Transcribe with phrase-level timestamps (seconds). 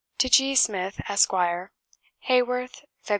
[0.17, 0.55] To G.
[0.55, 1.31] SMITH, ESQ.
[2.21, 3.09] "Haworth, Feb.